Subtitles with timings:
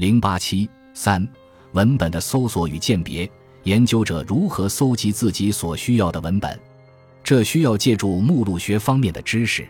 [0.00, 1.28] 零八七三
[1.72, 3.30] 文本的搜索与鉴别，
[3.64, 6.58] 研究者如何搜集自己所需要的文本？
[7.22, 9.68] 这需要借助目录学方面的知识。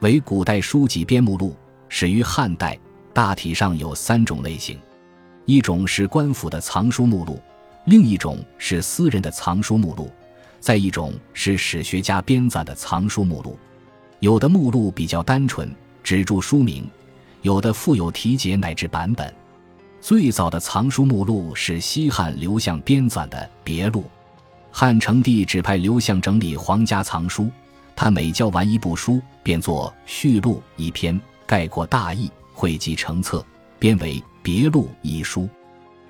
[0.00, 1.54] 为古代书籍编目录，
[1.90, 2.78] 始于汉代，
[3.12, 4.78] 大体上有三种类型：
[5.44, 7.38] 一种是官府的藏书目录，
[7.84, 10.10] 另一种是私人的藏书目录，
[10.60, 13.58] 再一种是史学家编纂的藏书目录。
[14.20, 15.70] 有的目录比较单纯，
[16.02, 16.84] 只注书名；
[17.42, 19.30] 有的附有题解乃至版本。
[20.00, 24.02] 最早的藏书目录是西汉刘向编纂的《别录》。
[24.70, 27.50] 汉成帝指派刘向整理皇家藏书，
[27.96, 33.44] 他每教完一部书，便作序录一篇，概括大意，汇集成册，
[33.78, 35.48] 编为《别录》一书。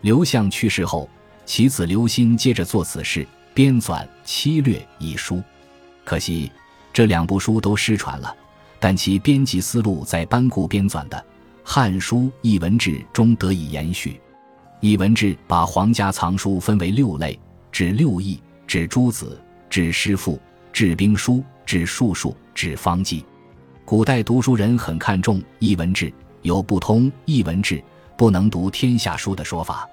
[0.03, 1.09] 刘向去世后，
[1.47, 5.43] 其子刘歆接着做此事，编纂《七略》一书。
[6.05, 6.53] 可惜
[6.93, 8.35] 这两部书都失传了，
[8.79, 11.17] 但其编辑思路在班固编纂的
[11.71, 14.13] 《汉书艺文志》中得以延续。
[14.81, 17.39] 《艺文志》把皇家藏书分为六类，
[17.71, 18.41] 指六艺。
[18.67, 20.41] 指诸子，指诗赋，
[20.73, 23.23] 指兵书，指术数，指方剂。
[23.85, 27.85] 古代读书人很看重译文志，有不通译文志
[28.17, 29.87] 不能读天下书的说法。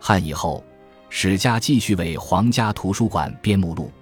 [0.00, 0.64] 汉以后，
[1.10, 3.92] 史家继续为皇家图书馆编目录。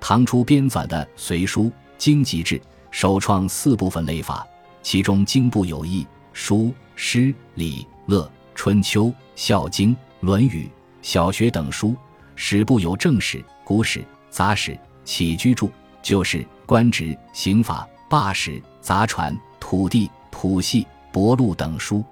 [0.00, 2.58] 唐初编纂的《隋书经籍志》，
[2.90, 4.44] 首创四部分类法，
[4.82, 6.04] 其中经部有义、
[6.38, 10.70] 书、诗、礼、乐、春秋、孝经、论语、
[11.00, 11.96] 小学等书；
[12.34, 13.42] 史部有正史。
[13.64, 22.04] 古史、杂史、起居注、旧史、官职、刑法、罢史、杂传、土地、谱系、帛录等书；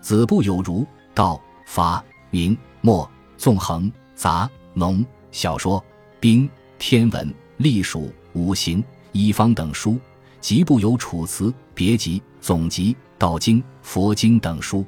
[0.00, 5.84] 子部有儒、道、法、明、墨、纵横、杂、农、小说、
[6.18, 8.82] 兵、天文、历数、五行、
[9.12, 9.94] 医方等书；
[10.40, 14.84] 集部有楚辞、别集、总集、道经、佛经等书。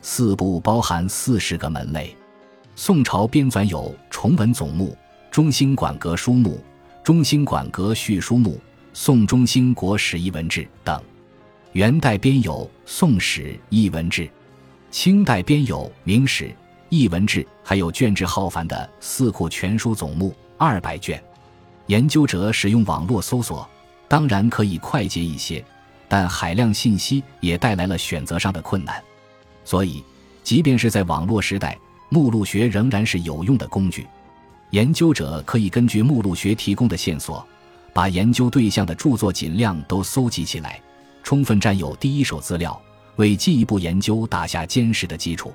[0.00, 2.16] 四部包含四十个门类。
[2.76, 4.96] 宋朝编纂有《崇文总目》。
[5.30, 6.62] 中兴馆阁书目、
[7.02, 8.60] 中兴馆阁序书目、
[8.92, 10.96] 宋中兴国史译文志等；
[11.72, 14.22] 元代编有《宋史译文志》，
[14.92, 16.54] 清代编有《明史
[16.88, 21.20] 译文志》，还有卷帙浩繁的《四库全书总目》二百卷。
[21.86, 23.68] 研究者使用网络搜索，
[24.06, 25.64] 当然可以快捷一些，
[26.14, 29.02] 但海量信息也带来了选择上的困难。
[29.64, 30.00] 所以，
[30.44, 31.76] 即便是在网络时代，
[32.08, 34.06] 目录学仍然是有用的工具。
[34.70, 37.44] 研究者可以根据目录学提供的线索，
[37.92, 40.80] 把研究对象的著作尽量都搜集起来，
[41.24, 42.80] 充分占有第一手资料，
[43.16, 45.52] 为进一步研究打下坚实的基础。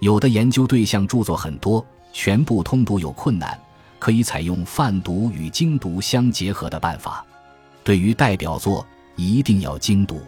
[0.00, 1.82] 有的研究对象著作很多，
[2.12, 3.58] 全部通读有困难，
[3.98, 7.24] 可以采用泛读与精读相结合的办法。
[7.82, 8.86] 对于代表作，
[9.16, 10.20] 一定要精读。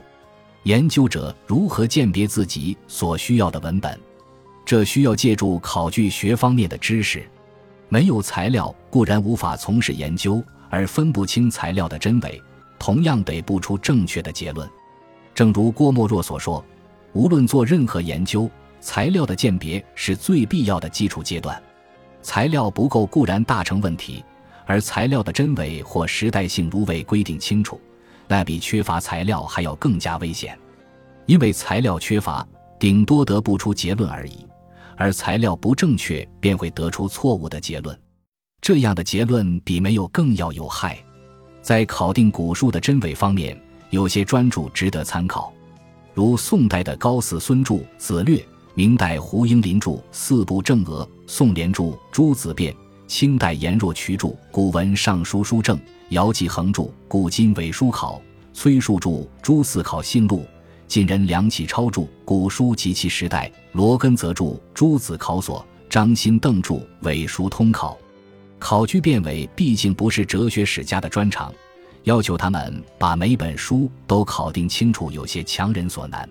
[0.65, 3.99] 研究者如何鉴别自己所需要的文本？
[4.67, 7.27] 这需要借助考据学方面的知识。
[7.89, 12.43] 没有材料固然无法从事研究，而分不清材料的真伪，
[12.79, 14.69] 同样得不出正确的结论。
[15.35, 16.63] 正如郭沫若所说
[17.15, 18.51] ：“无论做任何研究，
[18.81, 21.63] 材料的鉴别是最必要的基础阶段。
[22.21, 24.23] 材料不够固然大成问题，
[24.67, 27.81] 而材料的真伪或时代性如未规定清楚，
[28.29, 30.57] 那比缺乏材料还要更加危险。
[31.27, 32.47] 因为材料缺乏，
[32.79, 34.47] 顶多得不出结论而已。”
[35.01, 37.97] 而材料不正确，便会得出错误的结论，
[38.61, 40.99] 这样的结论比没有更要有害。
[41.63, 43.57] 在考定古书的真伪方面，
[43.91, 45.53] 有些专著值得参考，
[46.15, 48.39] 如宋代的高泗孙著《子略》，
[48.75, 52.75] 明代胡应麟著《四部正额》，宋濂著《朱子变》，
[53.09, 55.77] 清代颜若渠著《古文尚书书证》，
[56.11, 58.17] 姚继恒著《古今伪书考》，
[58.53, 59.09] 崔述著
[59.41, 60.41] 《朱四考信录》。
[60.87, 65.59] 晋人梁启超著《古书及其时代》，罗根则著《诸子考所》，
[65.89, 67.95] 张欣邓著《伪书通考》。
[68.59, 71.53] 考据辨伪毕竟不是哲学史家的专长，
[72.05, 76.29] 要求他们把每本书都考定清楚，有些强人所难。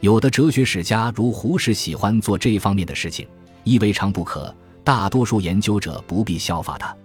[0.00, 3.26] 有的哲学史家如胡适喜欢做这方面的事情，
[3.64, 4.54] 亦未尝不可。
[4.84, 6.96] 大多数研究者不必效法他，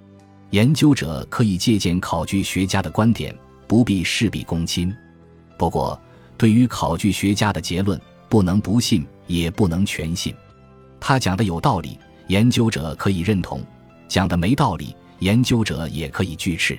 [0.49, 3.35] 研究者可以借鉴考据学家的观点，
[3.67, 4.93] 不必事必躬亲。
[5.57, 5.99] 不过。
[6.39, 10.31] 对于考据学家的结论，不能不信，也不能全信。
[10.99, 11.97] 他讲的有道理，
[12.27, 13.59] 研究者可以认同；
[14.07, 16.77] 讲的没道理，研究者也可以拒斥。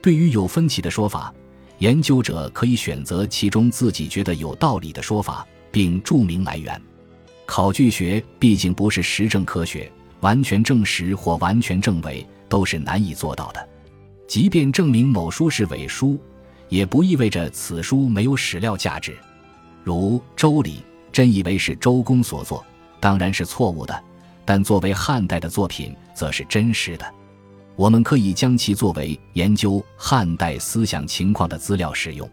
[0.00, 1.30] 对于有分歧的说法，
[1.76, 6.80] 研究者可以选择其中自己觉得有道理的说法，并注明来源。
[7.44, 13.68] 考据学毕竟不是实证科学，完全证实或完全证伪都是难以做到的。
[14.26, 16.18] 即便证明某书是伪书。
[16.68, 19.16] 也不意味着此书没有史料价值，
[19.84, 20.78] 如《周礼》
[21.12, 22.66] 真以为是周公所作，
[22.98, 24.02] 当然是错误的。
[24.44, 27.06] 但作为汉代的作品，则是真实的。
[27.76, 32.28] 我们可以将其作为研究汉代思想情况的资料使用。